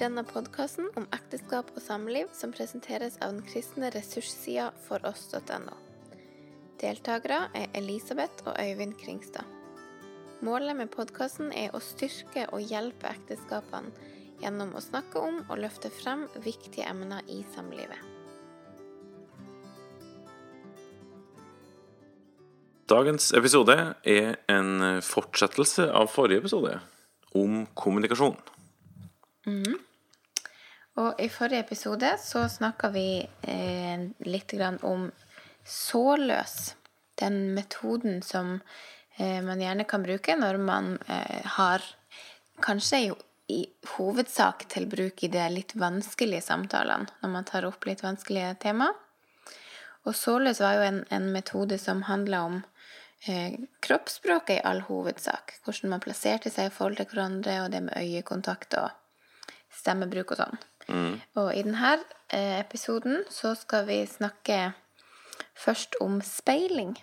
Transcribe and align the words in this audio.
denne 0.00 0.24
podkasten 0.28 0.88
om 0.98 1.06
ekteskap 1.14 1.70
og 1.74 1.80
samliv 1.80 2.28
som 2.36 2.52
presenteres 2.52 3.16
av 3.24 3.32
den 3.32 3.44
kristne 3.48 3.88
ressurssida 3.94 4.70
foross.no. 4.86 5.76
Deltakere 6.80 7.46
er 7.56 7.70
Elisabeth 7.78 8.44
og 8.44 8.58
Øyvind 8.60 8.96
Kringstad. 9.00 9.46
Målet 10.44 10.76
med 10.76 10.90
podkasten 10.92 11.48
er 11.56 11.72
å 11.72 11.80
styrke 11.80 12.44
og 12.52 12.60
hjelpe 12.60 13.08
ekteskapene 13.08 13.94
gjennom 14.42 14.74
å 14.76 14.82
snakke 14.84 15.22
om 15.22 15.38
og 15.46 15.62
løfte 15.62 15.88
frem 15.88 16.26
viktige 16.44 16.84
emner 16.90 17.24
i 17.32 17.40
samlivet. 17.54 18.02
Dagens 22.86 23.32
episode 23.34 23.78
er 24.06 24.36
en 24.52 25.00
fortsettelse 25.02 25.88
av 25.90 26.12
forrige 26.12 26.44
episode, 26.44 26.76
om 27.34 27.64
kommunikasjon. 27.74 28.36
Og 30.96 31.20
i 31.20 31.28
forrige 31.28 31.60
episode 31.66 32.08
så 32.22 32.46
snakka 32.48 32.88
vi 32.94 33.20
eh, 33.42 34.06
litt 34.24 34.54
om 34.82 35.10
såløs. 35.64 36.74
Den 37.20 37.54
metoden 37.54 38.22
som 38.22 38.60
eh, 39.16 39.42
man 39.44 39.60
gjerne 39.60 39.84
kan 39.84 40.02
bruke 40.02 40.36
når 40.36 40.58
man 40.58 40.98
eh, 41.06 41.44
har 41.44 41.84
kanskje 42.64 43.00
jo 43.06 43.16
i 43.48 43.62
hovedsak 43.94 44.66
til 44.72 44.88
bruk 44.90 45.22
i 45.22 45.30
de 45.30 45.44
litt 45.52 45.76
vanskelige 45.78 46.42
samtalene, 46.42 47.06
når 47.20 47.30
man 47.30 47.44
tar 47.46 47.66
opp 47.68 47.86
litt 47.86 48.02
vanskelige 48.02 48.56
tema. 48.64 48.90
Og 50.06 50.14
såløs 50.14 50.60
var 50.62 50.78
jo 50.78 50.86
en, 50.86 51.04
en 51.10 51.30
metode 51.34 51.78
som 51.78 52.04
handla 52.08 52.42
om 52.48 52.60
eh, 53.28 53.58
kroppsspråket 53.84 54.58
i 54.58 54.64
all 54.66 54.82
hovedsak. 54.88 55.58
Hvordan 55.64 55.92
man 55.92 56.02
plasserte 56.02 56.50
seg 56.50 56.70
i 56.70 56.74
forhold 56.74 56.98
til 57.00 57.10
hverandre, 57.12 57.60
og 57.64 57.72
det 57.74 57.84
med 57.86 57.98
øyekontakt 58.00 58.78
og 58.80 59.05
stemmebruk 59.86 60.34
og 60.34 60.42
sånn. 60.42 60.58
Og 61.38 61.50
i 61.54 61.62
denne 61.66 61.96
eh, 62.28 62.58
episoden 62.60 63.24
så 63.32 63.54
skal 63.58 63.86
vi 63.88 64.02
snakke 64.06 64.74
først 65.56 65.98
om 66.04 66.20
speiling. 66.24 66.94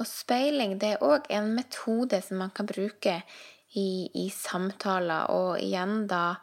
Og 0.00 0.08
speiling 0.08 0.78
det 0.80 0.94
er 0.96 1.04
òg 1.04 1.28
en 1.32 1.52
metode 1.56 2.20
som 2.24 2.40
man 2.40 2.52
kan 2.56 2.68
bruke 2.68 3.20
i, 3.76 4.08
i 4.16 4.26
samtaler, 4.34 5.30
og 5.30 5.60
igjen 5.62 6.06
da 6.10 6.40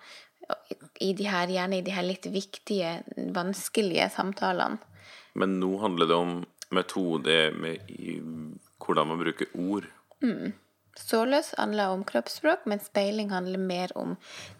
i 1.03 1.11
de 1.17 1.25
her, 1.27 1.49
gjerne 1.51 1.81
i 1.81 1.83
de 1.83 1.91
her 1.91 2.05
litt 2.05 2.27
viktige, 2.31 3.01
vanskelige 3.35 4.07
samtalene. 4.13 4.79
Men 5.37 5.59
nå 5.61 5.73
handler 5.81 6.09
det 6.09 6.17
om 6.17 6.37
metode 6.73 7.35
med 7.57 7.91
i 7.93 8.17
hvordan 8.81 9.11
man 9.11 9.19
bruker 9.21 9.51
ord. 9.59 9.89
Såløs 10.97 11.53
handler 11.57 11.93
om 11.93 12.03
kroppsspråk, 12.07 12.65
men 12.65 12.81
speiling 12.83 13.31
handler 13.31 13.61
mer 13.61 13.93
om 13.97 14.15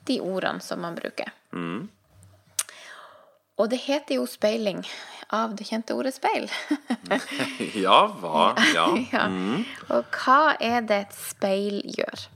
de 0.08 0.20
ordene 0.22 0.64
som 0.64 0.82
man 0.86 0.96
bruker. 0.96 1.34
Og 3.58 3.70
det 3.72 3.80
heter 3.88 4.20
jo 4.20 4.28
speiling 4.30 4.84
av 5.34 5.56
det 5.58 5.66
kjente 5.68 5.96
ordet 5.98 6.14
speil. 6.16 6.48
Ja, 7.86 8.06
hva? 8.22 8.52
Ja. 8.76 8.88
ja. 9.16 9.28
Og 9.94 10.18
hva 10.22 10.56
er 10.62 10.84
det 10.86 11.00
et 11.08 11.16
speil 11.18 11.82
gjør? 11.98 12.28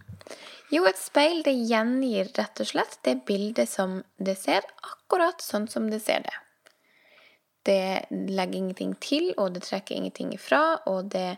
Jo, 0.72 0.86
et 0.88 1.00
speil 1.00 1.42
det 1.44 1.54
gjengir 1.68 2.32
rett 2.38 2.62
og 2.64 2.70
slett 2.70 2.96
det 3.06 3.18
bildet 3.28 3.70
som 3.70 4.00
det 4.18 4.38
ser, 4.40 4.66
akkurat 4.88 5.44
sånn 5.44 5.68
som 5.70 5.90
det 5.92 6.00
ser 6.06 6.24
det. 6.24 6.38
Det 7.68 7.82
legger 8.10 8.58
ingenting 8.58 8.96
til, 9.04 9.34
og 9.38 9.52
det 9.54 9.66
trekker 9.68 10.00
ingenting 10.00 10.32
ifra, 10.34 10.80
og 10.90 11.12
det, 11.14 11.36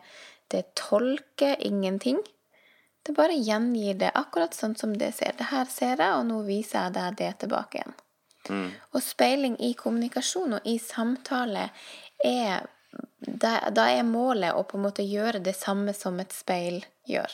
det 0.53 0.69
tolker 0.79 1.57
ingenting. 1.59 2.21
Det 3.03 3.15
bare 3.17 3.35
gjengir 3.35 3.97
det 3.99 4.13
akkurat 4.15 4.55
sånn 4.55 4.75
som 4.79 4.93
det 4.97 5.11
ser. 5.17 5.35
Det 5.37 5.49
her 5.51 5.67
ser 5.71 5.97
jeg, 5.97 6.13
og 6.15 6.25
nå 6.29 6.41
viser 6.47 6.85
jeg 6.87 6.95
deg 6.97 7.17
det 7.19 7.31
tilbake 7.43 7.81
igjen. 7.81 7.97
Og 8.91 9.03
speiling 9.03 9.55
i 9.63 9.73
kommunikasjon 9.79 10.57
og 10.57 10.65
i 10.67 10.77
samtale 10.79 11.69
er 12.23 12.65
da, 13.23 13.69
da 13.71 13.87
er 13.91 14.03
målet 14.03 14.55
å 14.55 14.65
på 14.67 14.77
en 14.77 14.85
måte 14.85 15.05
gjøre 15.07 15.39
det 15.43 15.55
samme 15.55 15.95
som 15.95 16.19
et 16.19 16.35
speil 16.35 16.83
gjør. 17.09 17.31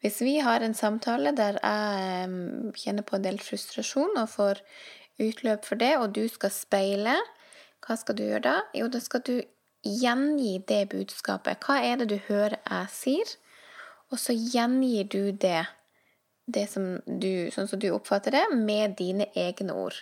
Hvis 0.00 0.22
vi 0.24 0.38
har 0.40 0.64
en 0.64 0.74
samtale 0.74 1.34
der 1.36 1.58
jeg 1.60 2.72
kjenner 2.80 3.04
på 3.04 3.18
en 3.18 3.26
del 3.26 3.40
frustrasjon 3.44 4.16
og 4.16 4.32
får 4.32 4.62
utløp 5.20 5.68
for 5.68 5.80
det, 5.80 5.92
og 6.00 6.14
du 6.16 6.24
skal 6.32 6.52
speile, 6.54 7.18
hva 7.84 7.96
skal 8.00 8.16
du 8.16 8.24
gjøre 8.24 8.46
da? 8.46 8.56
Jo, 8.76 8.88
da 8.88 9.00
skal 9.04 9.24
du 9.26 9.36
gjengi 9.84 10.56
det 10.68 10.86
budskapet. 10.92 11.60
Hva 11.64 11.80
er 11.84 12.00
det 12.00 12.08
du 12.12 12.18
hører 12.28 12.56
jeg 12.64 12.92
sier? 12.96 13.36
Og 14.10 14.18
så 14.18 14.34
gjengir 14.34 15.08
du 15.12 15.30
det, 15.32 15.64
det 16.50 16.66
som 16.70 16.96
du, 17.06 17.50
sånn 17.54 17.70
som 17.70 17.80
du 17.82 17.90
oppfatter 17.94 18.34
det, 18.34 18.44
med 18.56 18.96
dine 18.98 19.28
egne 19.38 19.76
ord. 19.76 19.98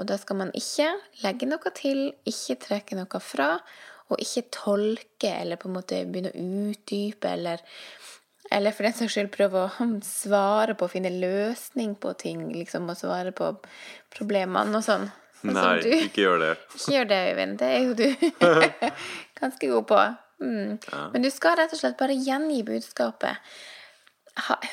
Og 0.00 0.08
da 0.08 0.16
skal 0.20 0.38
man 0.40 0.52
ikke 0.56 0.88
legge 1.24 1.48
noe 1.48 1.72
til, 1.76 2.06
ikke 2.28 2.58
trekke 2.66 2.96
noe 2.96 3.20
fra, 3.24 3.54
og 4.10 4.20
ikke 4.22 4.48
tolke 4.52 5.30
eller 5.30 5.60
på 5.60 5.68
en 5.68 5.76
måte 5.76 6.00
begynne 6.08 6.32
å 6.32 6.46
utdype 6.70 7.30
eller 7.30 7.62
eller 8.50 8.74
for 8.74 8.82
den 8.82 8.94
saks 8.96 9.14
skyld 9.14 9.28
prøve 9.30 9.66
å 9.66 9.88
svare 10.06 10.74
på, 10.78 10.88
finne 10.90 11.12
løsning 11.14 11.94
på 12.00 12.14
ting, 12.18 12.48
liksom, 12.56 12.88
og 12.90 12.98
svare 12.98 13.34
på 13.36 13.52
problemene 14.16 14.80
og 14.80 14.86
sånn. 14.86 15.06
Nei, 15.46 15.78
ikke 16.04 16.26
gjør 16.26 16.42
det. 16.42 16.50
Ikke 16.76 16.96
gjør 16.98 17.06
det, 17.12 17.20
Øyvind. 17.30 17.54
Det 17.60 17.68
er 17.72 17.86
jo 17.86 17.94
du 17.96 18.08
ganske 19.40 19.70
god 19.70 19.86
på. 19.88 20.00
Mm. 20.40 20.78
Men 21.12 21.22
du 21.22 21.30
skal 21.32 21.58
rett 21.60 21.74
og 21.74 21.80
slett 21.80 21.98
bare 22.00 22.16
gjengi 22.16 22.62
budskapet. 22.66 23.52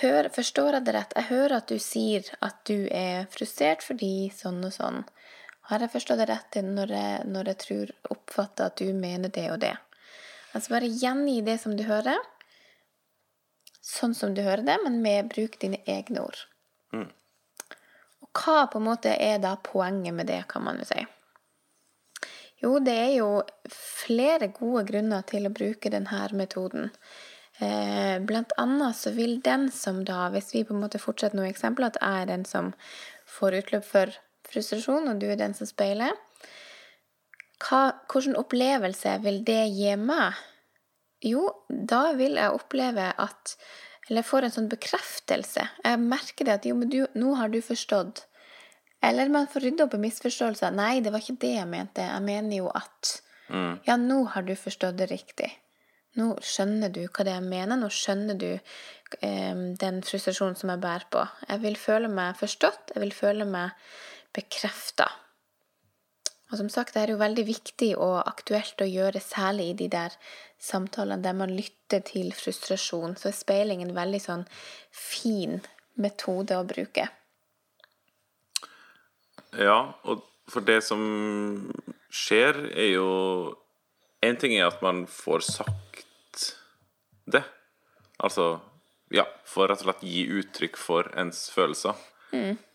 Hør, 0.02 0.30
forstår 0.32 0.78
jeg 0.78 0.88
det 0.88 0.94
rett? 0.96 1.16
Jeg 1.18 1.30
hører 1.32 1.58
at 1.58 1.72
du 1.72 1.80
sier 1.82 2.28
at 2.46 2.62
du 2.70 2.88
er 2.94 3.28
frustrert 3.34 3.84
fordi 3.84 4.30
sånn 4.36 4.62
og 4.64 4.74
sånn. 4.76 5.02
Har 5.68 5.84
jeg 5.84 5.92
forstått 5.92 6.22
det 6.22 6.30
rett 6.30 6.60
når 6.64 6.94
jeg, 6.96 7.28
når 7.28 7.52
jeg 7.52 7.62
tror, 7.66 7.94
oppfatter 8.16 8.70
at 8.70 8.80
du 8.80 8.94
mener 8.96 9.34
det 9.34 9.50
og 9.52 9.60
det? 9.66 9.74
Altså 10.56 10.78
bare 10.78 10.88
gjengi 10.88 11.42
det 11.44 11.58
som 11.60 11.76
du 11.76 11.84
hører, 11.90 12.22
sånn 13.84 14.16
som 14.16 14.34
du 14.36 14.42
hører 14.46 14.64
det, 14.68 14.78
men 14.86 15.02
med 15.04 15.34
bruk 15.34 15.60
dine 15.60 15.82
egne 15.90 16.24
ord. 16.24 16.40
Og 18.24 18.40
hva 18.40 18.68
på 18.72 18.80
en 18.80 18.88
måte 18.88 19.12
er 19.12 19.42
da 19.44 19.58
poenget 19.64 20.16
med 20.16 20.32
det, 20.32 20.44
kan 20.50 20.64
man 20.64 20.80
jo 20.82 20.88
si? 20.88 21.04
Jo, 22.64 22.78
det 22.82 22.94
er 22.98 23.12
jo 23.20 23.32
flere 23.70 24.50
gode 24.50 24.86
grunner 24.88 25.26
til 25.30 25.46
å 25.46 25.54
bruke 25.54 25.92
denne 25.94 26.22
metoden. 26.34 26.92
Eh, 27.62 28.18
Blant 28.26 28.54
annet 28.58 28.98
så 28.98 29.14
vil 29.14 29.40
den 29.46 29.70
som 29.74 30.04
da, 30.06 30.28
hvis 30.34 30.54
vi 30.56 30.64
på 30.66 30.74
en 30.74 30.82
måte 30.82 31.02
fortsetter 31.02 31.38
noen 31.38 31.52
eksempler, 31.52 31.92
at 31.92 32.00
jeg 32.02 32.24
er 32.24 32.32
den 32.32 32.46
som 32.50 32.72
får 33.30 33.60
utløp 33.62 33.86
for 33.86 34.14
frustrasjon, 34.48 35.10
og 35.12 35.22
du 35.22 35.28
er 35.30 35.40
den 35.40 35.54
som 35.58 35.70
speiler, 35.70 36.14
hvilken 37.58 38.38
opplevelse 38.38 39.18
vil 39.24 39.42
det 39.46 39.64
gi 39.74 39.96
meg? 39.98 40.38
Jo, 41.26 41.48
da 41.68 42.12
vil 42.18 42.38
jeg 42.38 42.54
oppleve 42.54 43.12
at 43.18 43.58
Eller 44.08 44.22
jeg 44.22 44.30
får 44.30 44.46
en 44.46 44.52
sånn 44.56 44.68
bekreftelse. 44.72 45.64
Jeg 45.84 46.00
merker 46.00 46.48
det 46.48 46.54
at 46.54 46.66
jo, 46.70 46.78
men 46.80 46.88
du, 46.88 47.02
nå 47.20 47.34
har 47.36 47.50
du 47.52 47.58
forstått. 47.60 48.22
Eller 49.04 49.30
man 49.30 49.48
får 49.48 49.66
rydde 49.68 49.86
opp 49.86 49.94
i 49.94 50.02
misforståelser. 50.02 50.74
Nei, 50.76 51.00
det 51.06 51.14
var 51.14 51.24
ikke 51.24 51.40
det 51.44 51.54
jeg 51.54 51.70
mente. 51.70 52.06
Jeg 52.06 52.26
mener 52.26 52.64
jo 52.64 52.72
at 52.74 53.18
Ja, 53.88 53.96
nå 53.96 54.24
har 54.34 54.44
du 54.44 54.56
forstått 54.60 54.98
det 55.00 55.12
riktig. 55.12 55.52
Nå 56.18 56.34
skjønner 56.44 56.90
du 56.90 57.04
hva 57.06 57.24
det 57.24 57.32
er 57.32 57.40
jeg 57.40 57.48
mener. 57.52 57.78
Nå 57.78 57.92
skjønner 57.94 58.40
du 58.42 58.50
eh, 58.50 59.62
den 59.84 60.02
frustrasjonen 60.04 60.58
som 60.58 60.74
jeg 60.74 60.84
bærer 60.84 61.08
på. 61.14 61.24
Jeg 61.46 61.64
vil 61.64 61.78
føle 61.80 62.10
meg 62.12 62.40
forstått. 62.42 62.92
Jeg 62.96 63.06
vil 63.06 63.14
føle 63.16 63.48
meg 63.48 63.88
bekrefta. 64.36 65.08
Og 66.48 66.62
som 66.62 66.70
sagt, 66.72 66.96
det 66.96 67.04
er 67.04 67.12
jo 67.12 67.20
veldig 67.20 67.44
viktig 67.48 67.90
og 68.00 68.22
aktuelt 68.24 68.80
å 68.80 68.88
gjøre, 68.88 69.20
særlig 69.20 69.72
i 69.72 69.78
de 69.84 69.90
der 69.92 70.14
samtalene 70.64 71.24
der 71.24 71.36
man 71.36 71.52
lytter 71.54 72.04
til 72.08 72.32
frustrasjon. 72.36 73.18
Så 73.20 73.30
er 73.30 73.36
speiling 73.36 73.84
en 73.84 73.96
veldig 73.96 74.22
sånn 74.24 74.46
fin 74.96 75.60
metode 76.00 76.56
å 76.56 76.68
bruke. 76.68 77.10
Ja, 79.56 79.94
og 80.04 80.24
for 80.52 80.62
det 80.66 80.82
som 80.84 81.02
skjer, 82.14 82.60
er 82.76 82.92
jo 82.96 83.08
En 84.24 84.36
ting 84.42 84.56
er 84.58 84.66
at 84.68 84.82
man 84.82 85.06
får 85.08 85.44
sagt 85.46 86.56
det. 87.30 87.44
Altså 88.20 88.60
Ja, 89.14 89.24
får 89.46 89.68
rett 89.72 89.84
og 89.84 89.88
slett 89.92 90.02
gi 90.04 90.24
uttrykk 90.40 90.76
for 90.82 91.08
ens 91.16 91.46
følelser. 91.54 91.94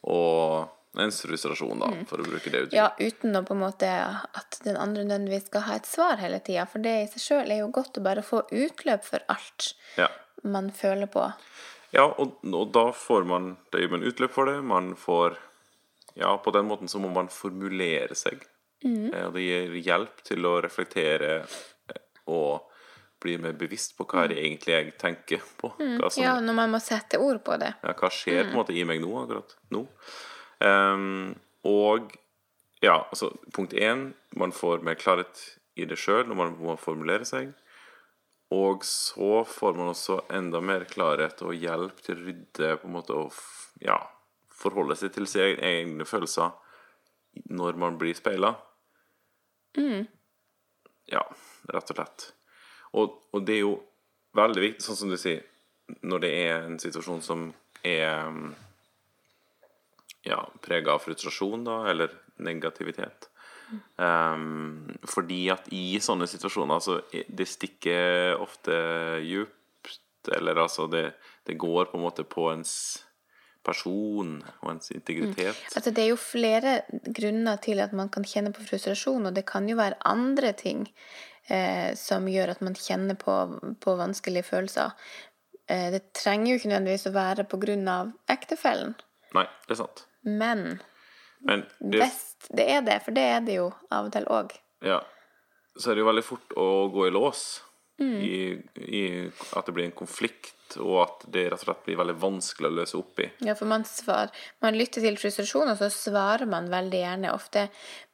Og 0.09 1.01
ens 1.03 1.19
frustrasjon, 1.25 1.81
da, 1.83 1.89
for 2.09 2.21
å 2.23 2.25
bruke 2.27 2.49
det 2.53 2.67
uttrykket. 2.67 2.77
Ja, 2.79 2.87
uten 3.01 3.37
å 3.37 3.43
på 3.49 3.53
en 3.57 3.61
måte 3.65 3.89
at 3.91 4.59
den 4.65 4.77
andre 4.81 5.05
nødvendigvis 5.05 5.47
skal 5.51 5.65
ha 5.67 5.77
et 5.81 5.89
svar 5.89 6.17
hele 6.21 6.39
tida. 6.45 6.65
For 6.69 6.85
det 6.85 6.95
i 7.03 7.07
seg 7.13 7.25
sjøl 7.27 7.53
er 7.53 7.61
jo 7.63 7.71
godt 7.75 7.99
å 8.01 8.05
bare 8.05 8.25
få 8.25 8.43
utløp 8.49 9.05
for 9.05 9.25
alt 9.33 9.73
Ja. 10.01 10.09
man 10.45 10.71
føler 10.73 11.09
på. 11.13 11.27
Ja, 11.93 12.07
og, 12.09 12.39
og 12.49 12.73
da 12.73 12.87
får 12.97 13.25
man 13.29 13.57
det 13.73 13.83
gir 13.83 13.93
man 13.93 14.05
utløp 14.09 14.33
for 14.33 14.49
det. 14.49 14.59
Man 14.65 14.95
får 14.97 15.37
Ja, 16.19 16.35
på 16.39 16.51
den 16.55 16.67
måten 16.69 16.89
så 16.89 17.01
må 17.01 17.09
man 17.13 17.31
formulere 17.33 18.15
seg. 18.19 18.43
Eh, 18.85 19.27
Og 19.27 19.35
det 19.37 19.45
gir 19.47 19.77
hjelp 19.87 20.23
til 20.27 20.47
å 20.49 20.57
reflektere 20.65 21.35
eh, 21.43 22.03
og 22.27 22.69
bli 23.23 23.37
mer 23.39 23.55
bevisst 23.55 23.95
på 23.97 24.05
hva 24.11 24.25
er 24.25 24.33
det 24.33 24.41
egentlig 24.43 24.75
jeg 24.75 24.93
tenker 24.99 25.45
på. 25.61 25.71
Hva, 25.79 26.11
som, 26.11 26.23
Ja, 26.25 26.35
når 26.43 26.57
man 26.59 26.73
må 26.75 26.81
sette 26.83 27.21
ord 27.23 27.39
på 27.47 27.57
det. 27.63 27.71
Ja, 27.85 27.95
hva 27.95 28.11
skjer 28.11 28.49
på 28.49 28.51
en 28.51 28.59
måte 28.59 28.75
i 28.75 28.83
meg 28.89 29.01
nå, 29.05 29.13
akkurat 29.23 29.55
nå. 29.71 29.85
Um, 30.63 31.35
og 31.67 32.11
ja, 32.83 32.97
altså 33.11 33.33
punkt 33.55 33.73
én 33.75 34.13
Man 34.39 34.53
får 34.55 34.83
mer 34.87 34.95
klarhet 34.99 35.39
i 35.79 35.87
det 35.87 35.99
sjøl 35.99 36.27
når 36.29 36.39
man 36.39 36.57
må 36.59 36.75
formulere 36.81 37.27
seg. 37.29 37.53
Og 38.53 38.83
så 38.85 39.45
får 39.49 39.79
man 39.79 39.93
også 39.95 40.19
enda 40.35 40.61
mer 40.61 40.85
klarhet 40.91 41.41
og 41.47 41.55
hjelp 41.57 42.03
til 42.05 42.19
å 42.19 42.27
rydde 42.27 42.73
på 42.83 42.89
en 42.91 42.97
måte 42.99 43.17
og 43.17 43.39
ja, 43.81 43.97
forholde 44.63 44.97
seg 44.99 45.15
til 45.15 45.29
sine 45.31 45.57
egne 45.67 46.07
følelser 46.09 46.53
når 47.53 47.79
man 47.81 47.97
blir 48.01 48.17
speila. 48.17 48.55
Ja, 51.11 51.23
rett 51.73 51.93
og 51.93 51.97
slett. 51.97 52.27
Og, 52.99 53.17
og 53.33 53.47
det 53.49 53.59
er 53.59 53.65
jo 53.65 53.77
veldig 54.37 54.65
viktig, 54.67 54.85
sånn 54.85 55.01
som 55.01 55.13
du 55.13 55.19
sier, 55.21 55.43
når 56.05 56.25
det 56.25 56.33
er 56.45 56.67
en 56.67 56.79
situasjon 56.81 57.23
som 57.25 57.47
er 57.85 58.29
mm, 58.33 58.53
ja, 60.29 60.41
prega 60.65 60.95
av 60.95 61.03
frustrasjon, 61.05 61.65
da, 61.67 61.83
eller 61.91 62.13
negativitet. 62.43 63.29
Um, 63.97 64.91
fordi 65.09 65.47
at 65.53 65.69
i 65.73 65.97
sånne 66.03 66.29
situasjoner 66.29 66.83
så 66.85 66.99
det 67.11 67.49
stikker 67.49 68.37
ofte 68.43 68.75
djupt, 69.25 70.29
eller 70.37 70.61
altså 70.67 70.87
det, 70.93 71.07
det 71.49 71.57
går 71.61 71.89
på 71.91 71.99
en 71.99 72.05
måte 72.05 72.27
på 72.29 72.51
ens 72.53 72.75
person 73.67 74.39
og 74.63 74.71
ens 74.73 74.91
integritet. 74.95 75.59
Altså, 75.77 75.91
det 75.95 76.05
er 76.05 76.11
jo 76.13 76.21
flere 76.21 76.77
grunner 77.15 77.61
til 77.63 77.83
at 77.85 77.93
man 77.97 78.11
kan 78.13 78.27
kjenne 78.27 78.53
på 78.55 78.65
frustrasjon, 78.67 79.27
og 79.29 79.37
det 79.37 79.45
kan 79.49 79.69
jo 79.71 79.79
være 79.79 80.01
andre 80.09 80.53
ting 80.59 80.87
eh, 81.49 81.93
som 81.99 82.27
gjør 82.31 82.55
at 82.57 82.65
man 82.65 82.75
kjenner 82.79 83.19
på, 83.19 83.37
på 83.83 83.97
vanskelige 84.01 84.49
følelser. 84.51 84.95
Eh, 85.71 85.89
det 85.95 86.05
trenger 86.19 86.53
jo 86.53 86.59
ikke 86.61 86.73
nødvendigvis 86.73 87.09
å 87.11 87.17
være 87.17 87.47
av 87.93 88.13
ektefellen, 88.29 88.95
Nei, 89.33 89.47
det 89.67 89.73
er 89.77 89.81
sant. 89.85 90.07
men 90.23 90.81
Men 91.41 91.65
det, 91.81 91.99
Best, 91.99 92.49
det 92.55 92.67
er 92.71 92.83
det, 92.83 93.01
for 93.03 93.13
det 93.17 93.23
er 93.23 93.41
det 93.41 93.55
jo 93.57 93.73
av 93.91 94.07
og 94.07 94.13
til 94.13 94.27
òg. 94.31 94.53
ja, 94.83 95.01
så 95.79 95.91
er 95.91 95.95
det 95.95 96.03
jo 96.03 96.11
veldig 96.11 96.25
fort 96.25 96.53
å 96.61 96.89
gå 96.93 97.07
i 97.09 97.11
lås 97.11 97.63
i, 98.01 98.63
i 98.75 99.31
at 99.57 99.67
det 99.67 99.73
blir 99.73 99.85
en 99.85 99.97
konflikt, 99.97 100.77
og 100.81 100.97
at 101.05 101.25
det 101.33 101.45
rett 101.53 101.61
og 101.61 101.67
slett 101.67 101.83
blir 101.87 101.99
veldig 102.01 102.15
vanskelig 102.23 102.71
å 102.71 102.77
løse 102.79 102.99
opp 102.99 103.21
i. 103.21 103.29
Ja, 103.45 103.55
for 103.59 103.69
man, 103.71 103.85
svar, 103.89 104.33
man 104.65 104.79
lytter 104.79 105.05
til 105.05 105.19
frustrasjon, 105.21 105.71
og 105.73 105.81
så 105.81 105.91
svarer 105.93 106.49
man 106.49 106.71
veldig 106.73 107.03
gjerne 107.03 107.35
ofte 107.35 107.67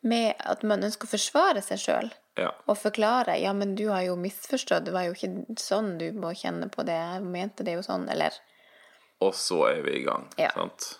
med 0.08 0.34
at 0.38 0.64
man 0.66 0.84
ønsker 0.88 1.08
å 1.08 1.14
forsvare 1.14 1.62
seg 1.64 1.82
sjøl. 1.84 2.10
Ja. 2.38 2.52
Og 2.70 2.78
forklare 2.78 3.38
ja, 3.42 3.52
men 3.56 3.74
du 3.78 3.88
har 3.90 4.04
jo 4.06 4.18
misforstått, 4.18 4.86
det 4.86 4.94
var 4.94 5.08
jo 5.08 5.16
ikke 5.16 5.58
sånn 5.58 5.96
du 5.98 6.10
må 6.14 6.34
kjenne 6.38 6.68
på 6.70 6.84
det, 6.86 6.98
jeg 6.98 7.26
mente 7.26 7.66
det 7.66 7.78
jo 7.78 7.84
sånn, 7.86 8.06
eller 8.12 8.36
Og 9.24 9.34
så 9.34 9.64
er 9.72 9.82
vi 9.86 9.96
i 9.98 10.04
gang. 10.06 10.28
Ja. 10.38 10.52
Sant? 10.54 10.92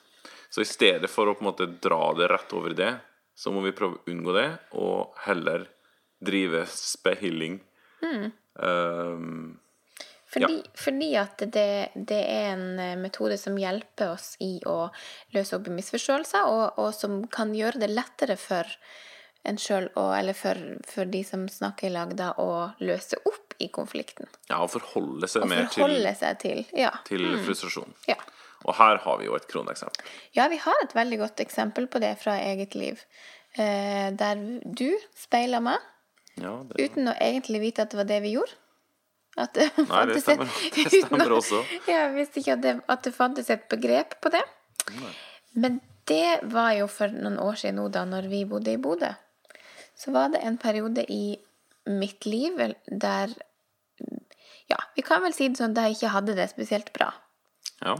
Så 0.50 0.64
i 0.64 0.66
stedet 0.66 1.10
for 1.12 1.28
å 1.28 1.36
på 1.36 1.44
en 1.44 1.50
måte 1.52 1.68
dra 1.78 2.00
det 2.18 2.30
rett 2.32 2.52
over 2.56 2.74
i 2.74 2.78
det, 2.78 2.94
så 3.38 3.52
må 3.54 3.62
vi 3.62 3.74
prøve 3.76 4.00
å 4.00 4.10
unngå 4.10 4.34
det, 4.34 4.48
og 4.74 5.14
heller 5.22 5.68
drive 6.24 6.64
spehilling. 6.72 7.60
Mm. 8.02 8.32
Um, 8.58 9.58
Fordi, 10.28 10.58
fordi 10.76 11.06
at 11.16 11.40
det, 11.40 11.88
det 11.94 12.18
er 12.20 12.50
en 12.52 12.78
eh, 12.78 12.96
metode 13.00 13.38
som 13.40 13.56
hjelper 13.56 14.10
oss 14.12 14.34
i 14.44 14.58
å 14.68 14.90
løse 15.32 15.56
opp 15.56 15.70
i 15.70 15.76
misforståelser, 15.78 16.44
og, 16.52 16.76
og 16.82 16.90
som 16.92 17.22
kan 17.32 17.54
gjøre 17.56 17.80
det 17.80 17.88
lettere 17.94 18.36
for 18.36 18.68
en 19.48 19.56
sjøl, 19.56 19.86
eller 19.96 20.36
for, 20.36 20.58
for 20.84 21.08
de 21.08 21.22
som 21.24 21.46
snakker 21.48 21.88
i 21.88 21.94
lag, 21.94 22.12
da, 22.18 22.34
å 22.36 22.74
løse 22.84 23.16
opp 23.24 23.54
i 23.58 23.70
konflikten. 23.72 24.28
ja, 24.50 24.58
og 24.60 24.68
forholde 24.74 25.30
seg 25.30 25.46
Og 25.46 25.48
mer 25.54 25.70
til, 25.72 25.96
seg 26.20 26.38
til 26.44 26.60
Ja. 26.76 26.92
til 27.08 27.24
frustrasjon. 27.46 27.94
ja. 28.10 28.18
Og 28.66 28.74
her 28.74 28.98
har 28.98 29.18
vi 29.20 29.28
jo 29.30 29.36
et 29.38 29.46
kroneksempel. 29.48 30.04
Ja, 30.34 30.48
vi 30.50 30.56
har 30.58 30.74
et 30.82 30.92
veldig 30.92 31.18
godt 31.20 31.40
eksempel 31.40 31.86
på 31.86 32.00
det 32.02 32.16
fra 32.18 32.34
eget 32.42 32.74
liv. 32.74 33.00
Eh, 33.54 34.10
der 34.18 34.40
du 34.66 34.90
speiler 35.16 35.62
meg 35.62 35.78
Ja, 36.42 36.54
det, 36.68 36.78
uten 36.90 37.08
å 37.10 37.14
egentlig 37.20 37.60
vite 37.60 37.82
at 37.84 37.90
det 37.90 37.98
var 38.00 38.08
det 38.08 38.20
vi 38.24 38.32
gjorde. 38.36 38.54
At 39.38 39.52
det, 39.54 39.68
Nei, 39.88 40.04
det 40.10 40.16
et- 40.16 40.22
stemmer, 40.24 40.48
det 40.74 40.86
stemmer 40.92 41.34
også. 41.38 41.62
Ja, 41.86 41.98
Jeg 42.08 42.14
visste 42.16 42.40
ikke 42.42 42.56
at 42.58 42.62
det, 42.64 42.74
at 42.88 43.02
det 43.06 43.14
fantes 43.14 43.50
et 43.54 43.68
begrep 43.70 44.18
på 44.24 44.30
det. 44.34 44.42
Men 45.54 45.80
det 46.08 46.40
var 46.54 46.72
jo 46.78 46.86
for 46.90 47.12
noen 47.12 47.38
år 47.42 47.58
siden 47.60 47.76
nå, 47.80 47.88
da 47.92 48.04
når 48.08 48.28
vi 48.32 48.44
bodde 48.48 48.72
i 48.72 48.80
Bodø. 48.80 49.10
Så 49.98 50.12
var 50.14 50.30
det 50.32 50.40
en 50.46 50.56
periode 50.58 51.04
i 51.10 51.36
mitt 51.88 52.24
liv 52.28 52.56
der 52.86 53.32
Ja, 54.68 54.76
vi 54.94 55.02
kan 55.02 55.22
vel 55.24 55.32
si 55.32 55.48
det 55.48 55.56
sånn, 55.58 55.72
der 55.76 55.88
jeg 55.88 55.96
ikke 55.98 56.10
hadde 56.12 56.34
det 56.36 56.50
spesielt 56.52 56.92
bra. 56.96 57.10
ja. 57.84 57.96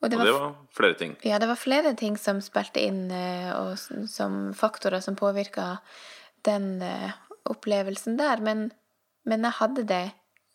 Og 0.00 0.06
Og 0.06 0.10
det 0.14 0.18
det 0.24 0.32
var 0.32 0.40
var 0.40 0.52
flere 0.72 0.94
ting. 0.96 1.16
ja, 1.28 1.38
det 1.38 1.46
var 1.48 1.56
flere 1.60 1.90
ting 1.94 2.14
som 2.16 2.38
spilte 2.40 2.80
inn, 2.80 3.10
eh, 3.12 3.50
og 3.52 3.76
som 4.08 4.54
faktorer 4.56 5.02
som 5.04 5.12
påvirka 5.16 5.78
den 6.42 6.80
eh, 6.80 7.10
opplevelsen 7.48 8.18
der. 8.20 8.42
Men, 8.44 8.68
men 9.28 9.46
jeg 9.46 9.58
hadde 9.60 9.86
det 9.88 10.04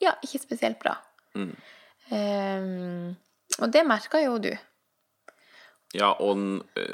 ja, 0.04 0.16
ikke 0.26 0.44
spesielt 0.44 0.80
bra. 0.82 0.98
Ehm, 1.36 3.16
og 3.60 3.72
det 3.74 3.86
merka 3.88 4.22
jo 4.24 4.38
du. 4.44 4.52
Ja, 5.96 6.12
og, 6.20 6.42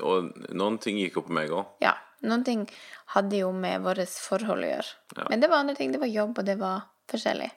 og 0.06 0.32
noen 0.54 0.78
ting 0.82 1.00
gikk 1.02 1.18
jo 1.18 1.26
på 1.26 1.34
meg 1.36 1.54
òg. 1.56 1.72
Ja, 1.82 1.96
noen 2.28 2.44
ting 2.46 2.68
hadde 3.16 3.40
jo 3.42 3.50
med 3.56 3.82
vårt 3.86 4.14
forhold 4.22 4.68
å 4.68 4.70
gjøre. 4.70 4.92
Ja. 5.18 5.26
Men 5.32 5.42
det 5.42 5.50
var 5.50 5.64
andre 5.64 5.78
ting. 5.80 5.94
Det 5.94 6.02
var 6.04 6.12
jobb, 6.12 6.38
og 6.38 6.48
det 6.48 6.60
var 6.62 6.86
forskjellig. 7.12 7.50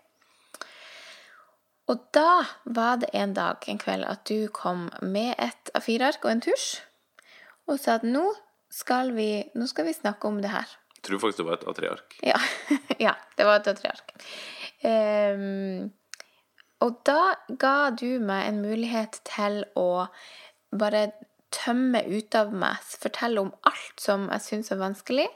Og 1.92 2.00
da 2.16 2.46
var 2.64 3.02
det 3.02 3.10
en 3.12 3.34
dag, 3.36 3.60
en 3.69 3.81
kveld, 3.81 4.06
at 4.08 4.25
du 4.25 4.48
kom 4.56 4.86
med 5.04 5.34
et 5.36 5.72
A4-ark 5.76 6.25
og 6.25 6.32
en 6.32 6.44
tusj 6.46 6.69
og 7.69 7.78
sa 7.81 7.98
at 7.98 8.06
nå 8.08 8.25
skal 8.72 9.12
vi, 9.16 9.44
nå 9.56 9.69
skal 9.69 9.86
vi 9.88 9.94
snakke 9.96 10.28
om 10.28 10.40
det 10.42 10.50
her. 10.52 10.69
Tror 11.05 11.21
faktisk 11.23 11.43
det 11.43 11.49
var 11.49 11.59
et 11.59 11.69
A3-ark. 11.69 12.17
Ja, 12.25 12.39
ja 13.09 13.15
det 13.37 13.49
var 13.49 13.61
et 13.61 13.69
A3-ark. 13.75 14.15
Um, 14.85 15.93
og 16.85 16.99
da 17.09 17.37
ga 17.61 17.91
du 17.97 18.19
meg 18.21 18.49
en 18.49 18.61
mulighet 18.65 19.21
til 19.29 19.62
å 19.79 20.06
bare 20.75 21.06
tømme 21.55 22.03
ut 22.11 22.35
av 22.37 22.51
meg, 22.56 22.83
fortelle 22.99 23.45
om 23.45 23.53
alt 23.69 24.03
som 24.03 24.27
jeg 24.33 24.45
syns 24.49 24.73
er 24.75 24.83
vanskelig. 24.83 25.29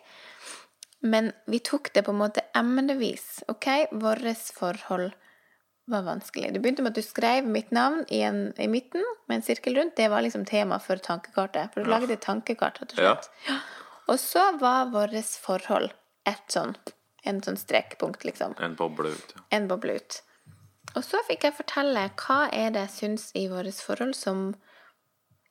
Men 1.07 1.31
vi 1.47 1.61
tok 1.63 1.93
det 1.95 2.03
på 2.09 2.13
en 2.13 2.21
måte 2.21 2.43
emnevis. 2.59 3.45
OK, 3.53 3.69
vårt 4.03 4.51
forhold 4.57 5.13
var 5.89 6.03
vanskelig. 6.05 6.51
Du 6.53 6.61
begynte 6.61 6.83
med 6.85 6.93
at 6.93 6.99
du 6.99 7.07
skrev 7.07 7.47
mitt 7.49 7.71
navn 7.73 8.03
i, 8.13 8.21
en, 8.27 8.49
i 8.61 8.67
midten 8.69 9.05
med 9.31 9.39
en 9.39 9.47
sirkel 9.47 9.79
rundt. 9.79 9.97
Det 9.97 10.11
var 10.13 10.25
liksom 10.27 10.45
tema 10.49 10.81
for 10.83 11.01
tankekartet. 11.01 11.73
For 11.73 11.85
du 11.85 11.93
lagde 11.93 12.13
et 12.19 12.25
tankekart, 12.25 12.83
rett 12.83 12.97
og 12.99 13.05
Ja. 13.05 13.15
Og 14.09 14.21
så 14.21 14.45
var 14.61 14.93
vårt 14.93 15.35
forhold 15.41 15.93
et 16.29 16.53
sånn, 16.53 16.75
en 17.29 17.43
sånn 17.45 17.59
strekkpunkt, 17.61 18.25
liksom. 18.25 18.57
En 18.63 18.77
boble 18.79 19.13
ut. 19.17 19.35
Ja. 19.37 19.45
En 19.59 19.69
boble 19.69 19.99
ut. 20.01 20.23
Og 20.97 21.05
så 21.05 21.21
fikk 21.29 21.45
jeg 21.45 21.57
fortelle 21.59 22.07
hva 22.23 22.39
er 22.55 22.73
det 22.73 22.87
jeg 22.87 22.95
syns 22.95 23.29
i 23.37 23.45
vårt 23.51 23.83
forhold 23.85 24.17
som 24.17 24.49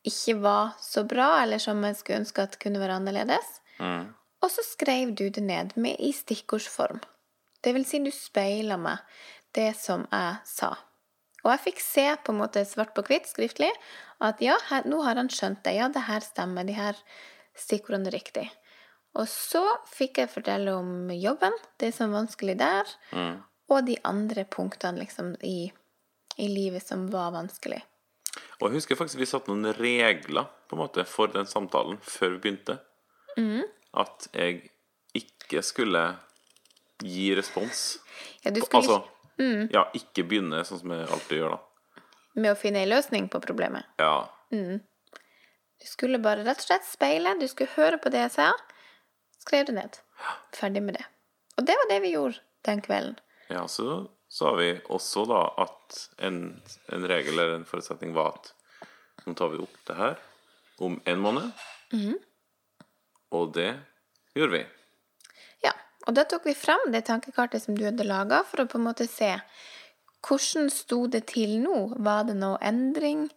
ikke 0.08 0.38
var 0.42 0.74
så 0.82 1.04
bra, 1.06 1.44
eller 1.44 1.62
som 1.62 1.84
jeg 1.86 2.00
skulle 2.00 2.24
ønske 2.24 2.46
at 2.48 2.58
kunne 2.62 2.82
være 2.82 2.98
annerledes. 2.98 3.60
Mm. 3.78 4.10
Og 4.42 4.54
så 4.54 4.64
skrev 4.66 5.14
du 5.18 5.28
det 5.34 5.44
ned 5.44 5.76
med 5.78 6.00
i 6.00 6.12
stikkordsform. 6.16 7.02
Det 7.62 7.74
vil 7.76 7.86
si, 7.90 8.00
du 8.02 8.14
speila 8.14 8.78
meg 8.82 9.02
det 9.58 9.72
som 9.78 10.06
jeg 10.12 10.38
sa. 10.48 10.76
Og 11.44 11.52
jeg 11.54 11.64
fikk 11.68 11.82
se 11.84 12.06
på 12.24 12.34
en 12.34 12.42
måte 12.42 12.64
svart 12.68 12.94
på 12.96 13.04
hvitt 13.08 13.30
skriftlig 13.30 13.70
at 14.24 14.42
ja, 14.42 14.58
her, 14.70 14.86
nå 14.90 15.02
har 15.06 15.20
han 15.20 15.30
skjønt 15.32 15.64
det. 15.66 15.78
Ja, 15.78 15.90
det 15.94 16.06
her 16.08 16.24
stemmer. 16.26 16.66
De 16.68 16.76
her 16.78 16.98
stikkordene 17.58 18.12
riktig. 18.14 18.48
Og 19.18 19.26
så 19.28 19.64
fikk 19.90 20.20
jeg 20.22 20.30
fortelle 20.30 20.74
om 20.78 21.10
jobben, 21.16 21.54
det 21.82 21.94
som 21.96 22.12
var 22.12 22.22
vanskelig 22.26 22.58
der, 22.60 22.86
Mm. 23.12 23.44
og 23.70 23.86
de 23.86 23.98
andre 24.06 24.44
punktene 24.46 25.00
liksom 25.00 25.36
i, 25.44 25.72
i 26.38 26.48
livet 26.48 26.86
som 26.86 27.08
var 27.12 27.32
vanskelig. 27.32 27.82
Og 28.62 28.70
jeg 28.70 28.78
husker 28.78 28.96
faktisk 28.96 29.20
vi 29.20 29.26
satte 29.26 29.50
noen 29.52 29.74
regler 29.74 30.46
på 30.68 30.76
en 30.78 30.82
måte 30.84 31.06
for 31.06 31.28
den 31.34 31.46
samtalen 31.50 31.98
før 32.02 32.36
vi 32.36 32.38
begynte. 32.46 32.80
Mm. 33.38 33.64
At 33.94 34.28
jeg 34.34 34.70
ikke 35.18 35.64
skulle 35.64 36.04
gi 37.02 37.34
respons. 37.38 37.98
Ja, 38.44 38.52
du 38.52 38.62
skulle 38.62 38.82
Altså, 38.84 39.04
Mm. 39.40 39.70
ja, 39.72 39.84
ikke 39.94 40.24
begynne 40.28 40.64
sånn 40.66 40.80
som 40.80 40.90
jeg 40.92 41.08
alltid 41.08 41.38
gjør, 41.38 41.52
da. 41.52 41.60
med 42.36 42.52
å 42.52 42.58
finne 42.58 42.78
en 42.84 42.90
løsning 42.90 43.30
på 43.30 43.40
problemet. 43.42 43.84
Ja. 44.00 44.28
Du 45.82 45.88
skulle 45.88 46.20
bare 46.20 46.44
rett 46.46 46.62
og 46.62 46.68
slett 46.70 46.88
speile, 46.88 47.36
du 47.40 47.48
skulle 47.48 47.74
høre 47.76 48.00
på 48.02 48.10
det 48.14 48.24
jeg 48.26 48.34
sa, 48.40 48.52
skrev 49.44 49.68
det 49.70 49.76
ned. 49.78 50.00
Ferdig 50.56 50.82
med 50.84 50.98
det. 50.98 51.06
Og 51.58 51.66
det 51.68 51.76
var 51.80 51.90
det 51.92 52.00
vi 52.06 52.14
gjorde 52.16 52.42
den 52.68 52.82
kvelden. 52.86 53.18
ja, 53.50 53.68
så 53.68 54.08
sa 54.30 54.56
vi 54.58 54.74
også 54.92 55.24
da 55.30 55.44
at 55.64 56.00
en, 56.28 56.40
en 56.92 57.06
regel 57.08 57.38
eller 57.38 57.56
en 57.56 57.68
forutsetning 57.70 58.12
var 58.16 58.36
at 58.36 58.50
nå 59.28 59.36
tar 59.40 59.54
vi 59.54 59.62
opp 59.64 59.78
det 59.88 59.96
her 59.96 60.18
om 60.84 61.00
en 61.06 61.20
måned. 61.24 61.52
Mhm. 61.94 62.18
Og 63.38 63.54
det 63.56 63.72
gjorde 64.36 64.54
vi. 64.54 64.66
Ja, 65.64 65.74
og 66.08 66.16
da 66.16 66.24
tok 66.24 66.46
vi 66.48 66.54
fram 66.56 66.92
det 66.92 67.06
tankekartet 67.08 67.64
som 67.64 67.76
du 67.76 67.86
hadde 67.86 68.06
laga, 68.08 68.44
for 68.48 68.64
å 68.64 68.70
på 68.72 68.80
en 68.80 68.88
måte 68.88 69.08
se 69.08 69.34
hvordan 70.28 70.70
sto 70.74 71.06
det 71.12 71.26
til 71.32 71.58
nå? 71.64 71.78
Var 72.04 72.28
det 72.28 72.36
noe 72.40 72.60
endring 72.66 73.28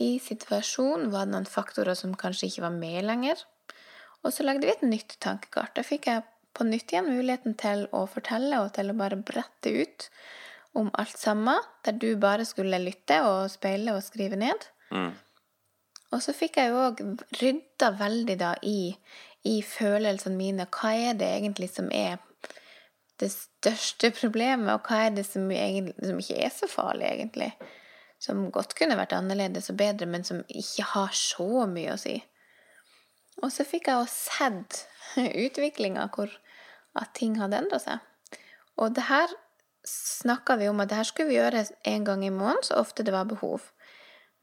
I 0.00 0.16
situasjonen 0.22 1.10
var 1.12 1.26
det 1.26 1.34
noen 1.34 1.48
faktorer 1.48 1.96
som 1.98 2.14
kanskje 2.18 2.48
ikke 2.48 2.64
var 2.66 2.76
med 2.76 3.04
lenger. 3.04 3.42
Og 4.22 4.32
så 4.32 4.46
lagde 4.46 4.66
vi 4.66 4.72
et 4.72 4.86
nytt 4.86 5.18
tankekart. 5.20 5.74
Da 5.76 5.84
fikk 5.86 6.08
jeg 6.08 6.24
på 6.56 6.66
nytt 6.68 6.92
igjen 6.92 7.10
muligheten 7.10 7.56
til 7.60 7.86
å 7.96 8.04
fortelle 8.10 8.60
og 8.62 8.72
til 8.76 8.92
å 8.92 8.96
bare 8.96 9.18
brette 9.18 9.72
ut 9.72 10.08
om 10.78 10.88
alt 10.96 11.18
sammen, 11.20 11.60
der 11.84 11.98
du 12.00 12.14
bare 12.20 12.46
skulle 12.48 12.80
lytte 12.80 13.20
og 13.28 13.50
speile 13.52 13.96
og 13.96 14.04
skrive 14.04 14.38
ned. 14.40 14.68
Og 16.12 16.20
så 16.20 16.34
fikk 16.36 16.58
jeg 16.60 16.72
jo 16.72 16.80
òg 16.86 17.00
rydda 17.40 17.92
veldig 18.00 18.36
da 18.40 18.52
i, 18.68 18.92
i 19.48 19.58
følelsene 19.64 20.36
mine. 20.36 20.68
Hva 20.72 20.92
er 21.10 21.16
det 21.20 21.28
egentlig 21.38 21.70
som 21.72 21.88
er 21.92 22.20
det 23.20 23.30
største 23.32 24.10
problemet, 24.16 24.72
og 24.74 24.88
hva 24.88 25.06
er 25.06 25.16
det 25.16 25.24
som, 25.28 25.46
egentlig, 25.52 25.94
som 26.00 26.20
ikke 26.20 26.40
er 26.44 26.52
så 26.52 26.68
farlig, 26.68 27.08
egentlig? 27.08 27.52
Som 28.22 28.44
godt 28.54 28.76
kunne 28.78 28.94
vært 28.98 29.16
annerledes 29.16 29.70
og 29.72 29.80
bedre, 29.80 30.06
men 30.06 30.22
som 30.22 30.44
ikke 30.46 30.86
har 30.92 31.14
så 31.16 31.66
mye 31.66 31.96
å 31.96 31.98
si. 31.98 32.20
Og 33.42 33.50
så 33.50 33.66
fikk 33.66 33.90
jeg 33.90 33.98
også 33.98 34.36
sett 34.36 34.82
utviklinga, 35.46 36.06
hvor 36.14 36.30
at 36.98 37.14
ting 37.18 37.38
hadde 37.40 37.58
endra 37.58 37.80
seg. 37.82 38.04
Og 38.78 38.94
det 38.94 39.08
her 39.08 39.32
snakka 39.88 40.56
vi 40.60 40.68
om 40.70 40.80
at 40.82 40.92
det 40.92 41.00
her 41.00 41.08
skulle 41.08 41.32
vi 41.32 41.38
gjøre 41.40 41.64
en 41.90 42.06
gang 42.06 42.22
i 42.24 42.30
måneden, 42.30 42.62
så 42.68 42.78
ofte 42.78 43.02
det 43.06 43.14
var 43.14 43.26
behov. 43.30 43.66